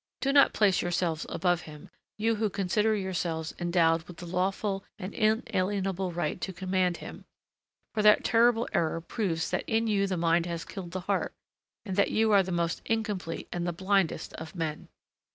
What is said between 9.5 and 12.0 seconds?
that in you the mind has killed the heart and